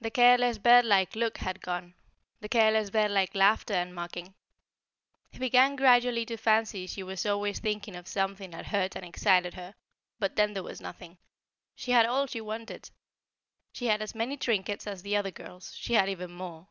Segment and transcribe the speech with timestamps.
[0.00, 1.94] The careless bird like look had gone,
[2.40, 4.34] the careless bird like laughter and mocking.
[5.32, 9.54] He began gradually to fancy she was always thinking of something that hurt and excited
[9.54, 9.74] her.
[10.20, 11.18] But then there was nothing.
[11.74, 12.92] She had all she wanted.
[13.72, 16.68] She had as many trinkets as the other girls; she had even more.